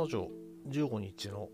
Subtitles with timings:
[0.00, 0.30] の定
[0.68, 1.48] 15日の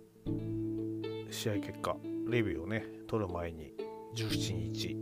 [1.30, 1.96] 試合結果
[2.28, 3.72] レビューをね取る前に
[4.14, 4.96] 17日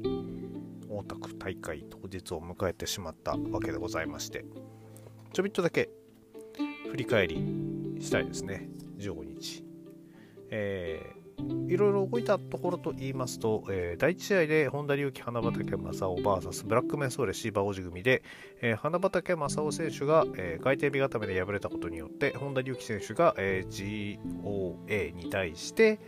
[0.88, 4.45] 大田区大会当日を迎えてしまったわけでございまして
[5.33, 5.91] ちょびっとだけ
[6.91, 7.37] 振り返り
[8.01, 8.69] したいですね。
[8.99, 9.65] 15日。
[10.51, 11.01] え、
[11.69, 18.23] いろいろ動いたところと言いますと、えー、第1試合で本田隆起、花畑正雄 VS ブラックメンソーレシーバー王子組で、
[18.60, 24.20] えー、花畑正雄選手が、えー、外転日固めで敗れたことによって本田隆起選手が、えー、
[24.88, 25.98] GOA に対して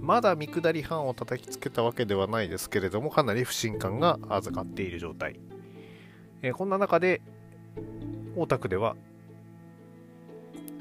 [0.00, 5.40] まだ見下り班を叩きつけたわけではないですけれどもかなり不信感が預かっている状態、
[6.42, 7.20] えー、こんな中で
[8.36, 8.96] 大田区では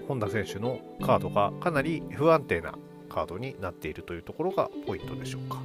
[0.07, 2.75] 本田選手のカードがかなり不安定な
[3.11, 5.61] カードになっているというところがポイントでしょうか。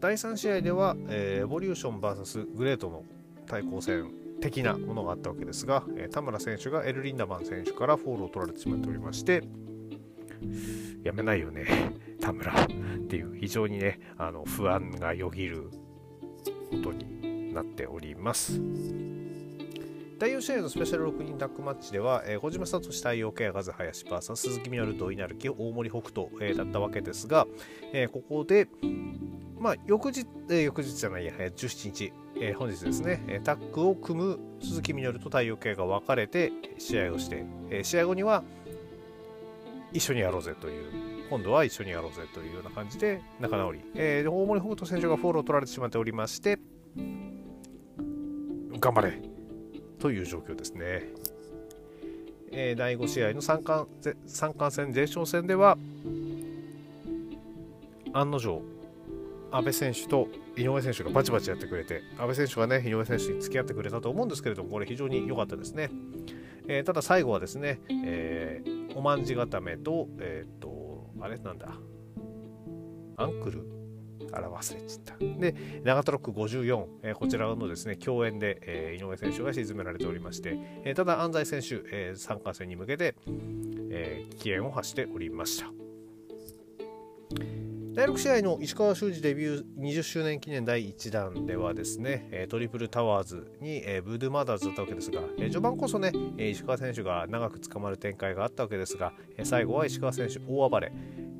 [0.00, 3.04] 第3試合では、えー、エボリューション VS グレートの
[3.46, 9.42] 対抗戦的なものがあったわけですが、えー、田村選手がエル・リンダマン選手からフォールを取られてしまっておりまして
[11.02, 11.66] やめないよね
[12.20, 12.66] 田村っ
[13.08, 15.70] ていう非常にねあの不安がよぎる
[16.70, 18.60] ことになっております。
[20.18, 27.46] 第4試合のスペシャル6人タッグマッチでは、えー、小島聡太陽系ガズ林 VS 鈴木みのる土井成樹大森北斗、えー、だったわけですが、
[27.92, 28.68] えー、ここで、
[29.58, 38.44] まあ、翌日、えー、翌日じゃないや、えー、17日、えー、本日ですね、タッグを組む鈴木みのると太陽系が分かれて試合をして、えー、試合後には
[39.92, 46.58] 一緒にやろうぜという今度は一緒にやろうぜというような感じで仲直り、えー、大森北斗選手がフォローを取られてしまっておりまして
[48.78, 49.33] 頑張れ。
[50.04, 51.08] という状況ですね。
[52.52, 53.88] え、第5試合の三冠
[54.26, 55.78] 三冠戦前哨戦では
[58.12, 58.60] 案の定
[59.50, 65.88] 阿部選手と井上選手がバチバチやってくれて阿部選手がね井上選手に付き合ってくれたと思うんですけれどもこれ非常に良かったですね、
[66.68, 71.38] えー、ただ最後はですね、えー、おまんじ固めとえっ、とあれ？
[71.38, 71.68] なんだ？
[73.16, 73.73] アンクル？
[74.36, 75.16] あら忘れちゃった。
[75.18, 83.14] で、長田ロック54、えー、こちらのですね、共演で、えー、井上選手が沈められておりまして、えー、ただ安西選手、えー、参加戦に向けて、
[83.90, 85.70] えー、危険を発しておりました。
[87.94, 99.12] 第6試合の石川修司デビュー20周年記念第1弾ではですね、トリプルタワーズにブードゥマダーズだったわけですが、序盤こそね、石川選手が長く捕まる展開があったわけですが、
[99.44, 100.90] 最後は石川選手大暴れ、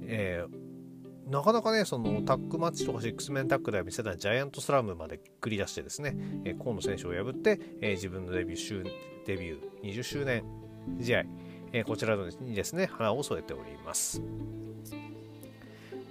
[0.02, 0.63] えー
[1.26, 6.14] なかなかね、そのタックマッチとかシックスメンタックでは見せないジャイアントスラムまで繰り出してですね、
[6.44, 8.90] えー、河野選手を破って、えー、自分のデビュー
[9.26, 10.44] デビュー20周年
[11.00, 11.24] 試合、
[11.72, 14.22] えー、こちらにですね、花を添えております。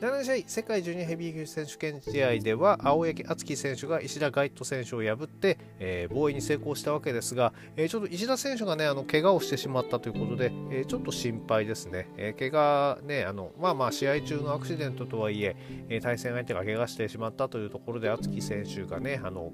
[0.03, 12.09] 第7試合、世界ジュニアヘビー級選手権試合では、青柳敦樹選手が石田ガイト選手を破って、えー、防衛に成功したわけですが、えー、ちょっと石田選手がね、あの怪我をしてしまったということで、えー、ちょっと心配ですね。
[12.17, 15.55] え怪我ね、あのまあまあ試合中のアクシデントとはいえ
[15.87, 19.53] え対戦相手が怪我してしまったというところで、敦樹選手がね、あの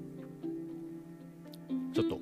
[1.94, 2.18] ちょっと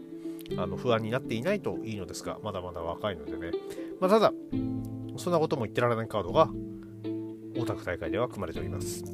[0.60, 3.52] あの不安になっていないといいのですが、まだまだ若いのでね。
[4.02, 4.34] まあ、ただ、
[5.16, 6.50] そんなことも言ってられないカードが
[7.58, 9.04] 大田区大会では組まれております。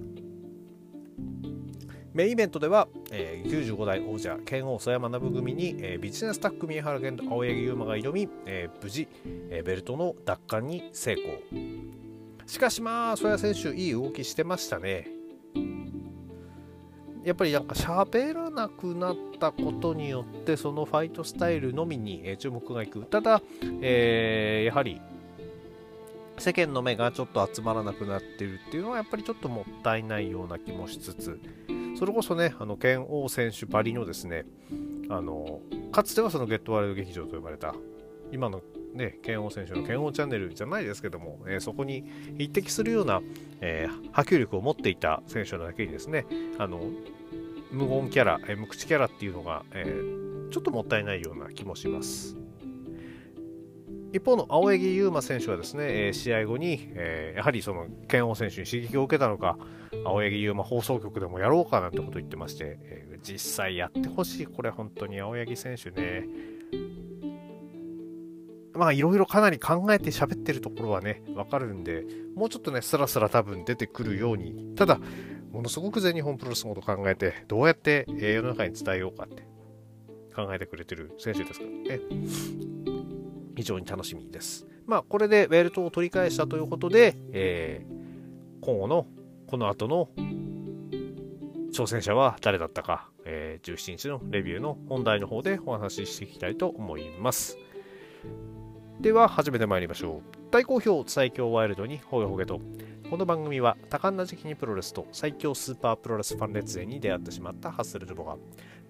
[2.12, 9.08] メインイベントでは、えー、95代王者剣王曽山学組に、えー、ビジネスタック宮原健と青柳優馬が挑み、えー、無事、
[9.50, 11.34] えー、ベルトの奪還に成功。
[12.46, 15.08] しかしまあ曽谷選手いい動きしてましたね。
[17.24, 23.00] やっぱりなんか喋らなくなったことによってそのファイトスタイルのみに、注目がいく。
[23.06, 23.42] ただ、
[23.80, 25.00] えー、やはり
[26.38, 31.40] 世間の目がちょっと集まらなくなってるっていうのはやっぱりちょっともったいないような気もしつつ
[31.98, 34.44] それこそねあの剣王選手ばりのですね
[35.08, 35.60] あの
[35.92, 37.74] かつてはそのゲットワールド劇場と呼ばれた
[38.32, 38.62] 今の
[38.94, 42.04] ね、剣王選手の剣王チャンネルじゃないですけども、えー、そこに
[42.38, 43.20] 匹敵するような、
[43.60, 46.26] えー、波及力を持っていた選手なだけにですね、
[46.58, 46.80] あの
[47.72, 52.36] 無言キャラ、えー、無口キャラっていうのが、えー、ちょっともったいないような気もします。
[54.14, 59.58] 一方の青柳優馬選手はですね、え試合後に、え、やはりその剣王選手に刺激を受けたのか、
[60.04, 66.28] 青柳優馬放送局でもやろうかなんてことを言ってまして、え、実際やってほしい、これ本当に青柳選手ね。
[68.74, 72.04] まあいろいろかなり考えて喋ってるところはね、わかるんで、
[72.36, 75.00] もうちょっとね、スラスラ多分出てくるように、ただ、
[75.50, 79.42] ものすごく全日本プロレスのこと考えて、どうやって世の中に伝えようかって
[80.36, 82.93] 考えてくれてる選手ですからね。
[83.56, 84.66] 非常に楽しみです。
[84.86, 89.06] まあ、これでベルトを取り返したということで、えー、今後の
[89.46, 90.08] この後の
[91.72, 97.58] 挑戦者は誰だったか、えー、17日のレビューの本題の方でお話ししていきたいと思います。
[99.00, 102.60] では始めてまいりましょう大好評最強ワイルドにほげほげと
[103.10, 108.36] この番組は多感な時期にプロレスと最強スーパープロレスファン列勢に出会ってしまったハッスルルボが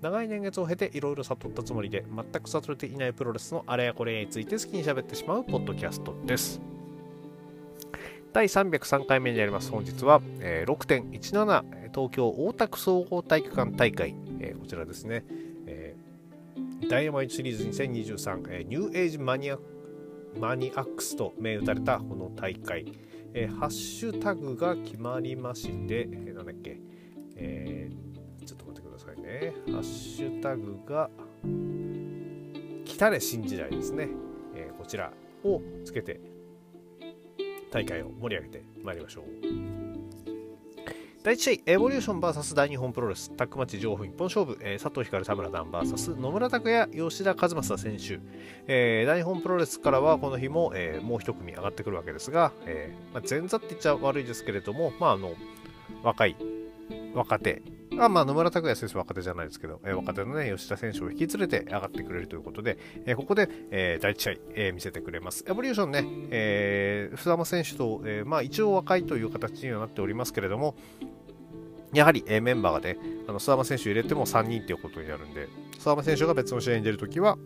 [0.05, 6.61] 長い年月を経ていろいろ悟ったつもりで全く悟れていないプロレスのあれやこれやについて好きに喋ってしまうポッドキャストです。
[8.35, 9.71] 第303回目になります。
[9.71, 15.25] 本日は、え、6.17東京大田区総合体育館大会、え、こちらですね、
[15.67, 15.97] え、
[16.91, 19.59] ダイヤマイトシリーズ2023、え、ニューエイジマニア
[20.39, 22.93] マニアックスと銘打たれたこの大会、
[23.33, 26.79] え、ハッシュタグが決まりまして、えー、なんだっけ、
[27.37, 27.74] えー、
[29.35, 29.53] ね。
[29.67, 31.11] ハッシュタグが、
[32.85, 34.09] 来たれ新時代ですね。
[34.55, 35.13] えー、こちら
[35.45, 36.21] をつけて、
[37.71, 39.25] 大会を盛り上げてまいりましょう。
[41.25, 48.21] 第1試合、エボリューション VS 大日本プロレス、タックマッチ上部一本勝負、えー、佐藤光田村段 VS 野村拓也、吉田和正選手、
[48.67, 55.33] えー、大日本プロレスからはこの日も、え、もう一組上がってくるわけですが、えまあ、前座って言っちゃ悪いですけれども、まあ、あの
[56.03, 56.37] 若い、
[57.15, 57.63] 若手、
[57.99, 65.45] あまあ、野村拓也選手若手じゃないですけど、えー、若手のね、吉田選手を引き連れて上がってくれるということで、えー、ここで、えー、第1試合、えー、見せてくれます。
[65.49, 70.75] エボリューションね、えー、須田選手と、えー、まあ一応若いという形にはなっておりますけれども、
[71.93, 72.99] やはり、えー、メンバーがね、
[73.29, 75.49] あの須山選手入れても3人ということになるんで、
[75.79, 77.39] 須山選手が別の試合に出るときは、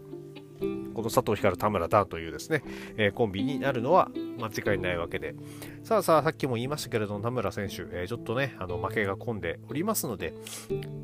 [0.94, 2.62] この佐藤光、田村ダンというですね、
[2.96, 5.34] えー、コンビになるのは間違いないわけで。
[5.82, 10.34] さあさあ、さっきも言いましたけれども、田村選手、えー、ちょっとね、あの負けが込んでおりますので、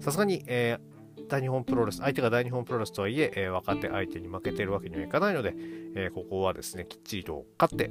[0.01, 5.55] さすがに、えー、大日本プロレス、相手が大日本プロレスとはいえ、えー、若手相手に負けているわけにはいかないので、
[5.97, 7.91] え、ここはですね、きっちりと勝って、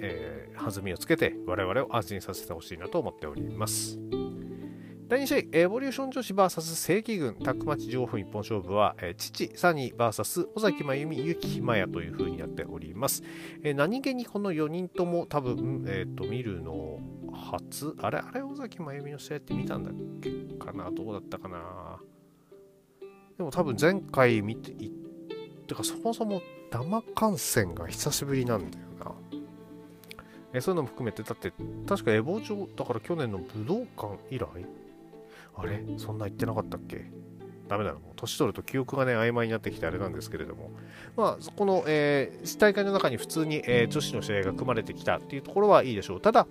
[0.00, 3.98] え、弾みをつけて、我々を安心させてほしいなと思っております。
[5.06, 13.22] 第2試合、エボリューション女子 VS 正規軍タックマッチ情報一本勝負は、えー、父、サニー VS 尾崎真由美、ゆきひまやという風になっております。
[13.62, 17.00] えー、何気にこの4人とも多分、えー、と見るの
[17.34, 20.90] 初あれあれ尾崎真由美の試合って見たんだっけかな？
[20.90, 21.98] どうだったかな？
[23.36, 24.90] でも多分前回見ていっ
[25.66, 26.40] てかそもそも
[26.72, 29.12] 生観戦が久しぶりなんだよな。
[30.54, 31.52] えそういうのも含めて、だって
[31.86, 34.46] 確かエボ上だから去年の武道館以来
[35.56, 35.84] あれ？
[35.98, 37.10] そんな言ってなかったっけ？
[37.68, 37.98] ダメだな。
[37.98, 40.70] もう年取ると記憶がね、曖昧になってきてあれなんですけれども。
[41.16, 46.20] まあ、この、えー、大会の中に普通に、えー、女子の試合が組まれてきたっていうところはいいでしょう。
[46.20, 46.46] ただ、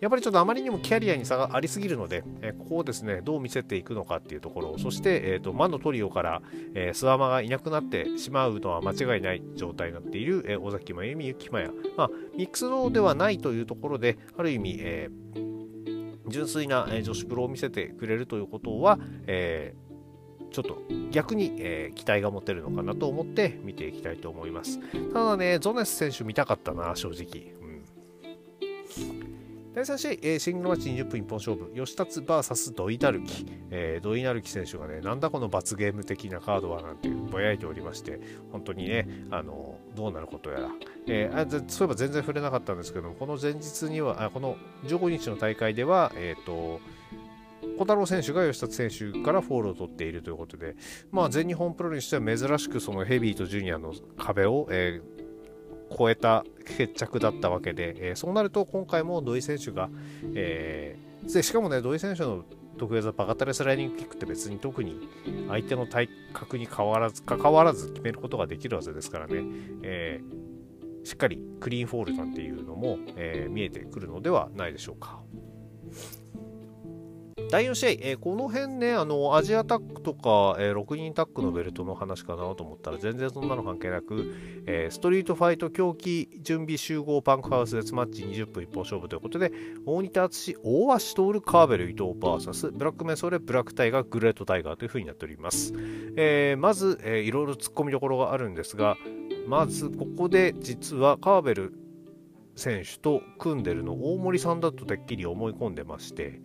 [0.00, 6.40] やっぱりちょっとあまりにもキャリアに差がありすぎるので、えー、ここをですね、どう見せていくのかっていうところ、そして、えーと、魔のトリオから、
[6.74, 11.70] えー、スワマがいなくなってしまうのは間違いない状態になっている、えー、尾崎真由美、雪まや。
[11.98, 15.43] まあ、ミックスローではないというところで、ある意味、えー
[16.28, 20.78] 純粋な女子プロを見せてくれるということは、えー、ちょっと
[21.10, 24.80] 逆に、えー、期待が持てるのかなと思って見ていきたいと思います。
[25.12, 27.63] ただね、ゾネス選手見たかったな、正直。
[29.74, 38.20] 第3試合、えー、シングルマッチ20分一本勝負、吉達 VS 土井成樹、えー、土井成樹選手がね、なんだこの罰ゲーム的なカードはなんてぼやいておりまして、
[38.52, 40.68] 本当にね、あのどうなることやら、
[41.08, 46.80] えー、あそういえば全然触れなかったんですけども、この前日には、あこの15日の大会では、えっ、ー、と、
[47.76, 50.76] 小太郎選手が吉達選手からフォールを取っているということで、
[51.10, 55.13] まあ、全日本プロにしては珍しくそのヘビーとジュニアの壁を、えー、
[55.96, 59.90] 超えた決着だったわけで、えー、そうなると今回も土井選手が、
[60.34, 62.44] えー、でしかもね土井選手の
[62.78, 65.08] 得意技バカタレスライディングキックって別に特に
[65.48, 69.42] 相手の体格に変わらず関わらず決めることができる技ですからね、
[69.82, 75.22] えー、しっかりクリーンフォールなんていうのも、え、見えてくるのではないでしょうか。
[77.54, 84.34] 第4試合、えー、この辺ね、あのアジアタックとか、えー、6人タックのベルトの話かなと思ったら、全然そんなの関係なく、
[84.66, 89.52] えー、ストリートファイト狂気準備集合パンクハウスデスマッチ20分一本勝負ということで、
[89.86, 95.74] 大仁田敦、大橋徹、カーベル、伊藤 VS、ブラックメソレ、ブラックタイガー、グレートタイガーという風になっております。
[96.16, 98.96] えー、まず、えー、いろいろ突っ込みどころがあるんですが、
[99.46, 101.72] まずここで実はカーベル
[102.56, 106.40] 選手と組んでるの大森さんだとてっきり思い込んでまして、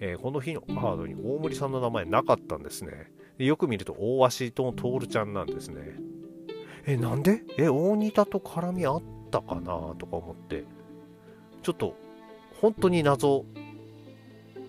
[0.00, 3.12] えー、この日のカードに大森さんの名前なかったんですね。
[3.38, 5.96] でよく見ると大橋と徹ちゃんなんですね。
[6.86, 7.42] え、なんで？
[7.58, 10.64] え、大仁田と絡みあったかなとか思って、
[11.62, 11.94] ちょっと
[12.60, 13.44] 本当に謎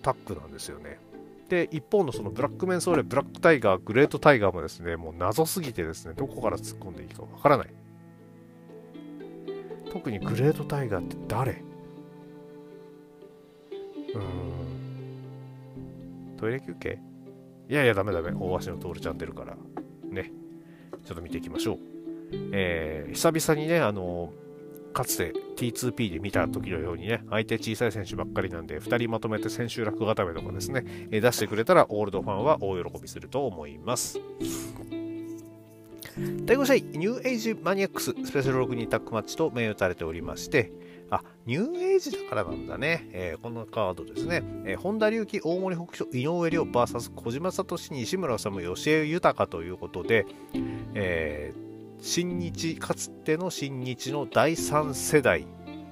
[0.02, 1.00] タッグなんですよね。
[1.48, 7.68] で、一方のそのブラックメンソーレ、ブラックタイガー、グレートタイガーもですね、もう謎すぎてですね、どこから突っ込んでいいかわからない。
[9.90, 11.52] 特にグレートタイガーって誰？
[11.52, 14.71] うーん。
[16.42, 16.98] トイレ休憩？
[17.68, 18.32] いやいや、ダメダメ。
[18.32, 19.56] 大橋の徹ちゃん出るから。
[20.10, 20.32] ね。
[21.04, 21.78] ちょっと見ていきましょう。
[22.52, 24.32] えー、久々にね、あの
[24.92, 34.18] かつて T2P で見た時のようにね、相手小さい選手ばっかりなんで、2人まとめて千秋楽固めとかですね、え出してくれたらオールドファンは大喜びすると思います。
[36.44, 40.72] 第5試合、ニューエイジマニアックススペシャル6人タッグマッチと銘打たれておりまして、
[41.12, 43.06] あ、ニューエイジだからなんだね。
[43.12, 44.42] えー、このカードですね。
[44.64, 50.26] えー、本田隆起、大森北斗、井上亮 VS 小島聡、西村治、吉江豊ということで、
[50.94, 51.72] えー
[52.04, 55.46] 新日かつての新日の第3世代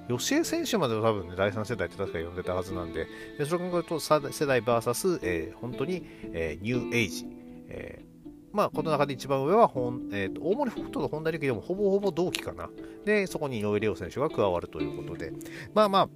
[0.09, 7.25] 吉江選手までは多分ね、第3世代って確か呼んでたはずなんで、でそれを考えると世代 VS、えー、本当に、えー、ニューエイジ。
[7.69, 8.10] えー
[8.53, 12.69] まあ、この中で一番上は本、えーと、大森北斗と本田力でもほぼほぼ同期かな。
[13.05, 15.31] で、そこに井上亮選手が加わるということで、
[15.73, 16.09] まあまあ、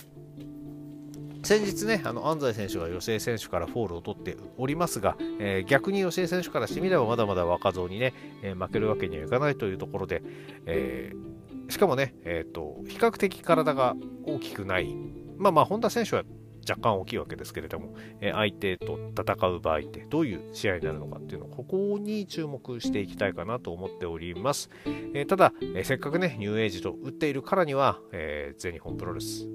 [1.46, 10.24] 先日ね、あの安西選手が吉江選手からフォールを取っておりますが、えー、逆に吉江選手からしてみればまだまだ若造にね、えー、負けるわけにはいかないというところで、
[10.65, 14.96] えー、しかもね、えーと、比較的体が大きくない、
[15.38, 16.24] まあまあ、本田選手は
[16.67, 24.69] 若干大きいわけですけれども、え相手と戦う場合ってどういう試合になるのかっていうのをここに注目していきたいかなと思っております。
[25.13, 29.48] えただ、えせっかくね、ニューエイジと打っているからには、え全日本プロレス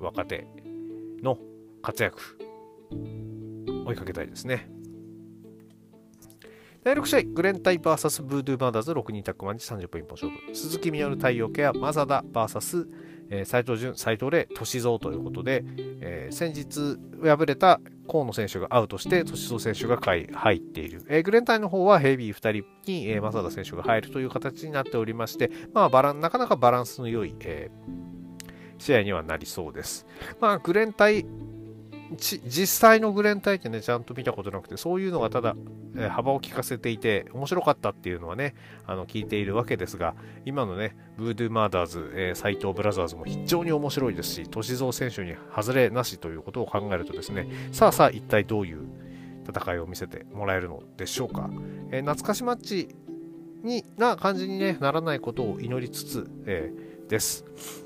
[0.00, 0.46] 若手
[1.22, 1.38] の
[1.82, 2.38] 活躍
[3.86, 4.68] 追いかけたいですね。
[6.84, 10.54] 第6試合、グレンタイ VS ブードゥーマーダーズ6人タックマンチ30分一本勝負。
[10.54, 12.86] 鈴木みのる太陽ケア、マザダ VS
[13.30, 15.64] えー、藤潤、斎藤麗、歳三ということで、
[16.00, 21.02] えー、先日敗れた河野選手がアウトして、歳三選手が入っている。
[21.08, 22.36] えー、グレンタイの方はヘビー2
[22.84, 27.70] 人に、えー、正田選手が入るという形になっておりまして、まあ、バランなかなかバランスの良い、え、
[28.78, 30.06] 試合にはなりそうです。
[30.40, 31.24] まあ、グレンタイ
[32.16, 35.56] 実際のグレンタイってね、ちゃんと見たことなくて、そういうのがただ、
[35.96, 38.54] え、幅を利かせていて、面白かったっていうのはね、
[38.86, 48.80] あの聞いているわけですが、今のね、ブードゥーマーダーズ、えー、斎藤ブラザーズも非常に面白いですし、歳三選手に外れなしということを考えるとですね、さあさあ一体どういう
[49.48, 51.50] 戦いを見せてもらえるのでしょうか。
[51.90, 52.88] えー、懐かしマッチ
[53.62, 57.83] にな感じに、ね、ならないことを祈りつつ、えー、です。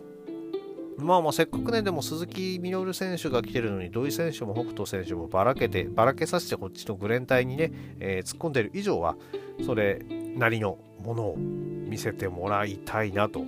[0.99, 9.17] まあまあせっかくね、でも鈴木みのる選手が来てるのに、土井選手も北斗選手もばらけて、ばらけさせてこっちのグレン隊にね、えー、突っ込んでる以上は、
[9.65, 10.05] それ
[10.37, 13.45] なりのものを見せてもらいたいなと。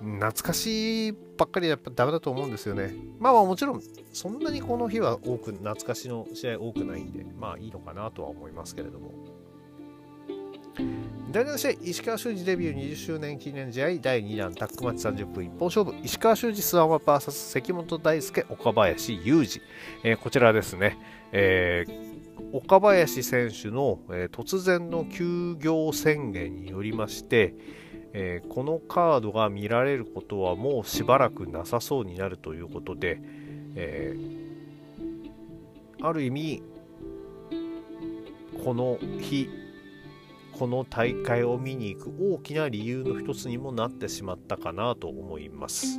[0.00, 2.94] 懐かしいばっかりやっぱダメだと思うんですよね。
[3.18, 3.80] まあまあもちろん、
[4.12, 9.33] そんなにこの日は多く、懐かしの試合多くないんで、まあいいのかなとは思いますけれども。
[11.34, 19.60] 第7試合、石川修司デビュー20周年記念試合第2弾タックマッチ30分一本勝負、石川修司スワマ VS 関本大輔、岡林裕二、
[20.04, 20.96] えー、こちらですね、
[21.32, 27.56] えー、岡林選手の、えー、突然の休業宣言によりまして、
[28.12, 33.18] えー、このカードが見られることはもうしばらくなさそうになるということで、
[33.74, 36.62] えー、ある意味
[38.64, 39.63] この日
[40.58, 45.98] この大会を見に行く大きな理由の一つにもなってしまったかなと思います。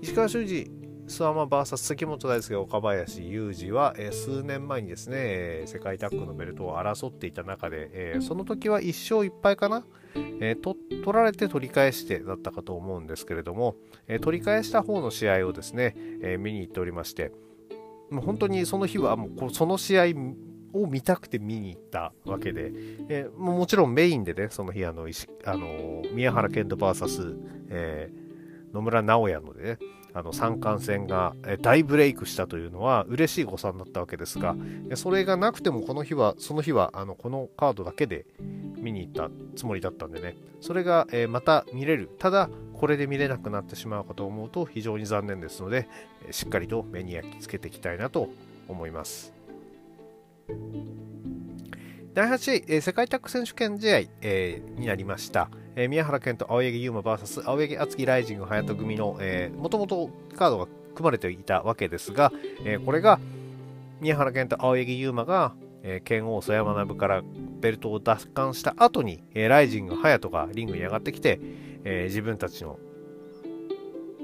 [0.00, 0.70] 石川修司
[1.06, 9.84] 諏訪間 VS 関本大輔岡林雄二は、え、数年前にですね、え、世界タッグのベルトを争っていた中で、え、その時は1勝1敗かな、
[10.40, 13.76] えと取られて取り返してだったかと思うんですけれども、
[14.08, 17.32] え取り返した方の試合をですね、え見に行っておりまして
[18.12, 20.04] もう本当にその日はもうその試合
[20.72, 22.72] を見たくて見に行ったわけで、
[23.08, 25.06] えー、もちろんメインでね、その日、あの、
[25.44, 27.36] あの宮原健人 VS、
[27.70, 29.78] えー、野村直哉のでね、
[30.14, 34.56] あの三冠戦が大ブレイクしたというのは嬉しい誤算だったわけですが、
[34.94, 38.26] それがなくてもこの日は、その日はあのこのカードだけで
[38.76, 42.10] 見に行ったつもりだったんでね、それが、え、また見れる。
[42.18, 45.88] ただ、これで見れなくなってしまうかと思うと非常に残念ですので、
[46.30, 48.28] しっかりと目に焼き付けていきたいなと
[48.68, 49.32] 思います。
[52.14, 55.48] 第8試合、えー、世界タッグ選手権試合、えー、になりました。
[55.74, 59.18] えー、宮原健と青柳優馬 VS 青柳敦樹ライジング隼人組の、
[59.56, 62.32] もともとカードが組まれていたわけですが、
[62.64, 63.18] えー、これが
[64.00, 67.22] 宮原健と青柳優馬が、えー、剣王曽山学から
[67.60, 71.40] ベルトを奪還した後に、えー、ライジング隼人がリングに上がってきて、
[71.84, 72.78] えー、自分たちの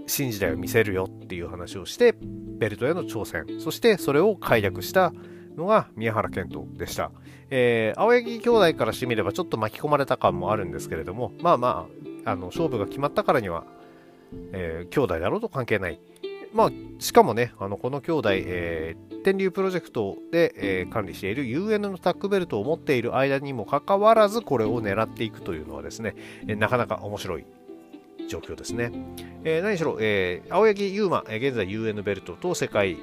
[0.07, 5.13] 新時代を見せるよっていう話をしてベルトへの挑戦そしてそれを快諾した
[5.59, 7.11] のが宮原健人でした。
[7.51, 11.89] えー、青柳兄弟からしてみればちょっと巻き込まれた感もあるんですけれども、まあま
[12.25, 13.65] あ、あの勝負が決まったからには、
[14.53, 16.01] えー、兄弟だろうと関係ない。
[16.53, 26.15] まあ、しかもね、あのこの兄弟、えー、天竜プロジェクトで、えー、管理している UN のタックベルトを持っている間にもかかわらず、これを狙っていくというのはですね、
[26.47, 27.45] えー、なかなか面白い
[28.29, 28.93] 状況ですね。
[29.45, 32.97] えー、何しろ、えー、青柳優馬、え、現在 UN ベルトと世界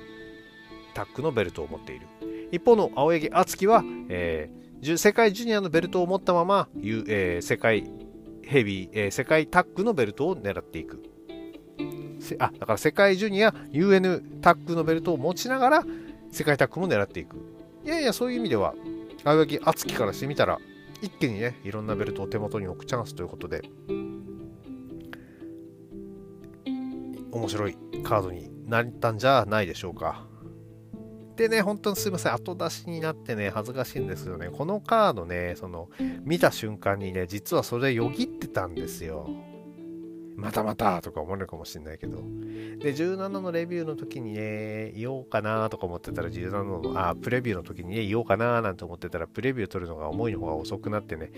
[0.95, 2.07] タックのベルトを持っている。
[2.55, 7.91] 一方の青柳敦樹は、えー、世界ジュニアのベルトを持ったまま、えー、世界
[8.43, 11.03] ヘビー、えー、世界タックのベルトを狙っていく。
[12.39, 15.83] あ、だから世界ジュニア UN タックのベルトを持ちながら
[16.31, 17.35] 世界タックも狙っていく。
[17.83, 18.73] いやいや、そういう意味では、
[19.25, 20.59] 青柳敦樹からしてみたら、
[21.01, 23.63] 一気にね、いろんなベルトを手元に置くチャンスということで、
[27.31, 30.25] 面白いカードになったんじゃないでしょうか。
[31.35, 35.89] でね、本当にすいません、後出しになってね、恥ずかしいんですけどね、このカードね、その、
[36.23, 39.29] 見た瞬間にね、実はそれよぎってたんですよ。
[40.35, 42.17] またまたとか思われるかもしれないけど。
[42.17, 51.31] で、17のレビューの時にね、言おうかなとか思ってたら、17の、あ、プレビューの時にね、言おうかななんて思ってたら、プレビュー取るのが思いの方が遅くなってね、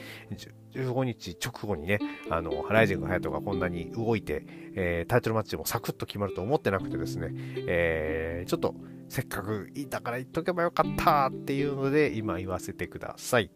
[0.74, 2.00] 15日直後にね、
[2.30, 4.44] あの、ハライジングハヤトがこんなに動いて、
[4.76, 7.30] えー、タイトルマッチもサクッと決まると思ってなくてですね、
[7.68, 8.74] えー、ちょっと、
[9.10, 13.52] せっかくいたから言っとけばよかったっていうので、今言わせてください。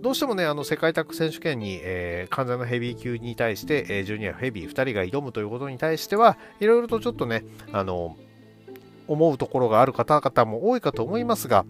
[0.00, 8.16] どうしてもね、あの世界タッグ選手権に、えー、完全なヘビー級に対して、えー、ジュニア、ヘビー2人が挑むということに対しては、いろいろとちょっとね、あの、
[9.08, 11.64] 思うところがある方々も多いかと思いますが、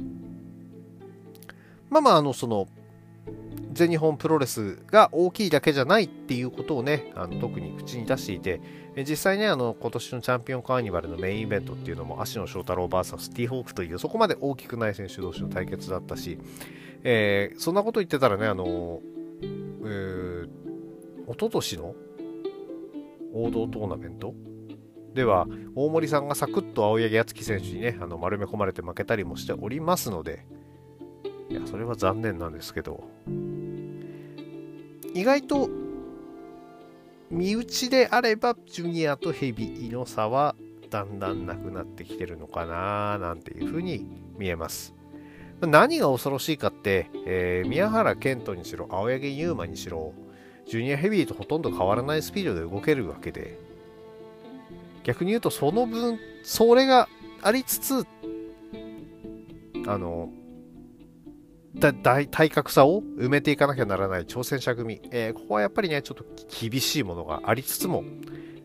[1.90, 2.66] まあまあ、あの、その、
[3.72, 8.60] 全日本プロレスが大きいだけじゃないっていうことをね、あの特に口に出していて、
[9.08, 16.38] 実際ね、あの今年のチャンピオンカーニバルのメインイベントっていうのも、芦野翔太郎 VS ティーホークという、そこまで大きくない選手同士の対決だったし、
[17.02, 19.00] えー、そんなこと言ってたらね、あの、
[19.42, 21.94] えー、一昨年の
[23.34, 24.34] 王道トーナメント？
[25.14, 30.44] では、大森さんがサクッと青柳敦樹選手にね、あの丸め込まれて負けたりもしておりますので、
[31.48, 33.04] いや、それは残念なんですけど、
[35.14, 35.68] 意外と、
[37.30, 40.54] 身内であれば、ジュニアとヘビーの差は
[40.90, 44.06] だんだんなくなってきてるのかななんていうふうに
[44.38, 44.94] 見えます。
[45.60, 50.12] 何が恐ろしいかって、えー、宮原健人にしろ、青柳優馬にしろ、
[50.66, 53.58] ジュニアヘビーとほとんど変わらないスピードで動けるわけで、
[55.04, 57.08] 逆に言うとその分、それが
[57.42, 58.06] ありつつ、
[59.86, 60.30] あの、
[61.80, 66.24] 体格差を埋めていかなきゃならない挑戦者組、えー、ここはやっぱりね、ちょっと
[66.60, 68.04] 厳しいものがありつつも、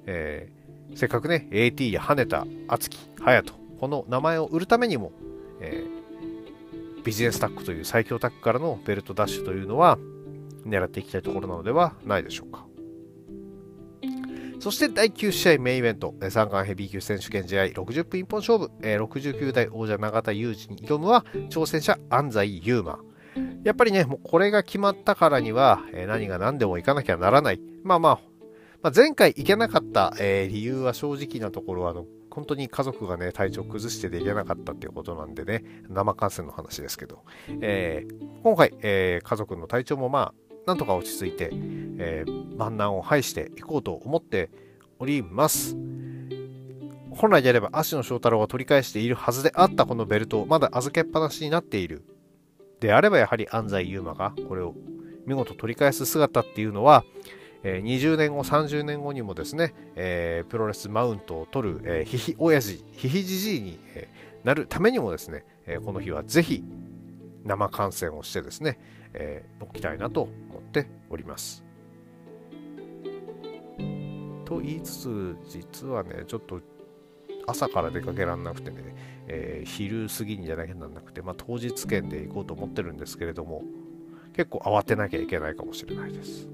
[0.05, 5.11] えー、せっかくね、AT や羽田、敦樹、隼人、この名前を売るためにも、
[5.59, 5.99] えー
[7.03, 9.97] ビジネスタックという最強タックからのベルトダッシュというのは
[10.65, 12.68] 狙っていきたいところなのではないでしょうか。
[14.59, 22.99] そして第9試合メインイベント、三冠ヘビー級選手権試合60分一本勝負、69代王者永田裕二に挑むは挑戦者安西優馬。
[23.63, 27.61] やっぱりね、もうこれが決まったからには、何が何でもいかなきゃならない。
[27.83, 28.19] まあまあ、
[28.81, 37.23] まあ、前回行けなかった、理由は正直なところあの本当に家族がね、体調崩してできなかったっていうことなんでね、生観戦の話ですけど、
[37.61, 44.51] えー、今回、えー、家族の体調もまあ、なんとか落ち着いて、えー、万難を排していこうと思って
[44.99, 45.75] おります。
[47.09, 52.03] 本来であれば、足野翔太郎が取り返しているはずであったこのベルトをまだ預けっぱなしになっている。
[52.81, 54.75] であれば、やはり安西優真がこれを
[55.25, 57.03] 見事取り返す姿っていうのは、
[57.63, 64.07] えー、20年後、30年後にもですね、えー、プロレスマウントを取る、えー、ヒヒ親父、ヒヒじじいに、え、
[64.43, 66.63] なるためにもですね、え、この日はぜひ
[67.43, 68.77] 生観戦をしてですね、
[69.13, 71.63] えー、おきたいなと思っております。
[74.45, 76.59] と言いつつ、実はね、ちょっと
[77.45, 78.95] 朝から出かけられなくてね、
[79.27, 83.63] えー、昼過ぎにじゃなきゃなんなくて、まあ、当日券で行こうと思ってるんですけれども、
[84.35, 86.47] 結構慌てなきゃいけないかもしれないです。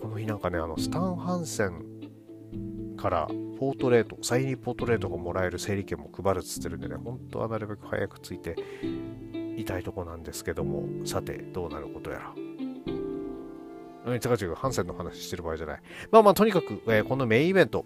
[0.00, 3.26] この日なんかね、あの、スタン・ハンセンから
[3.58, 8.56] ポートレート、サインポートレートがもらえる整理券も配るっつってるんでね、本当はなるべく早く着いて
[9.56, 12.34] いたいとこなんですけども、さて、どうなることやら。
[14.06, 15.80] 違う違う、ハンセンの話してる場合じゃない。
[16.10, 17.84] まあまあ、とにかく、えー、このメインイベント、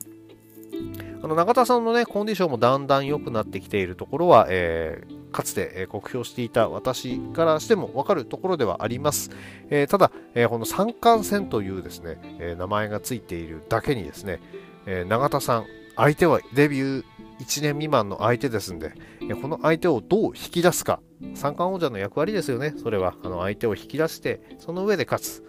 [1.23, 9.31] あの中田さんのね、コンディションもだんだん良くなってきているところは、えー、かつて、えー、酷評していた私からしても分かるところではあります。
[9.71, 14.41] えー、ただ、えこの三冠戦というですね、え名前がついているだけにですね、
[14.87, 17.05] え永田さん、相手はデビュー
[17.41, 21.01] 1年未満の相手ですんで、えこの相手をどう引き出すか、
[21.35, 23.15] 三冠王者の役割ですよね、それは。
[23.23, 25.45] あの相手を引き出して、その上で勝つ。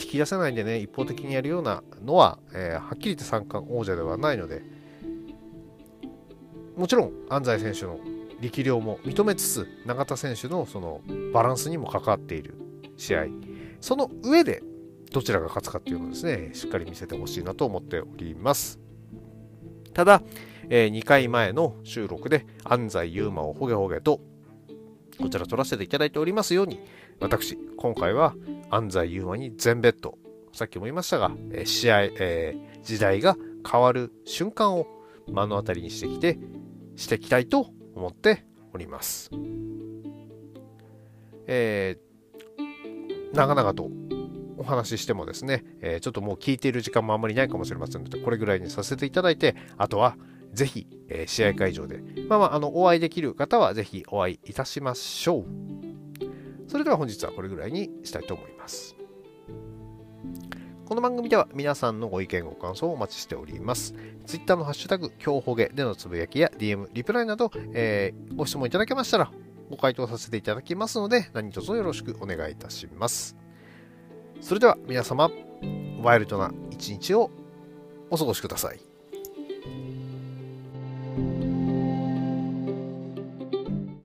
[0.00, 4.62] 引き出せないんでね一方的にやるようなのは、えー、はっきり言って三冠王者ではないので
[6.76, 8.00] もちろん安西選手の
[8.40, 11.02] 力量も認めつつ永田選手のその
[11.34, 12.54] バランスにも関わっている
[12.96, 13.26] 試合
[13.80, 14.62] その上で
[15.12, 18.78] どちらが勝つかっていうのをですねしっかり見せてほしいなと思っております
[19.92, 20.22] ただ、
[20.70, 24.20] えー、2回前の収録で安西優真をほげほげと
[25.20, 26.80] こちら取らせていただいておりますように
[27.20, 28.34] 私今回は
[28.70, 30.18] 安西優真に全ベッド
[30.52, 33.36] さっきも言いましたが、え、試合、えー、時代が
[33.70, 34.86] 変わる瞬間を
[35.28, 36.38] 目の当たりにしてきて
[36.96, 39.30] していきたいと思っております。
[41.46, 43.90] えー、長々と
[44.56, 50.16] お話ししてもですね、えー、ちょっともう聞いている時間もあまりないかもしれませんので、これぐらいにさせていただいて、あとは
[50.52, 55.44] ぜひ、えー、試合会場で、まあまあ、あの、お会いできる方はぜひお会いいたしましょう。
[56.68, 58.96] それでは本日はこれぐらいにしたいと思います。
[60.86, 63.94] この番組では皆さんのご意見ご感想をお待ちしております。
[64.26, 69.30] Twitter のハッシュタグ、今日ほげでのつぶやきや DM、リプライなど、えー、ご質問いただけましたら
[69.70, 73.36] ご回答させていただきますので何卒よろしくお願いいたします。
[74.40, 75.30] それでは皆様、
[76.02, 77.30] ワイルドな一日を
[78.10, 78.89] お過ごしください。